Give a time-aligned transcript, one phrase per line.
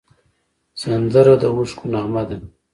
[0.81, 2.37] سندره د اوښکو نغمه ده